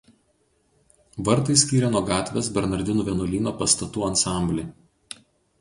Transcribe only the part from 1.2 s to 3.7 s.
Vartai skyrė nuo gatvės Bernardinų vienuolyno